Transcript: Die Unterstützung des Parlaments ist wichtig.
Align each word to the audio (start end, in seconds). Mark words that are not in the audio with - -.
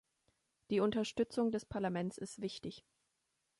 Die 0.71 0.79
Unterstützung 0.79 1.51
des 1.51 1.63
Parlaments 1.63 2.17
ist 2.17 2.41
wichtig. 2.41 2.83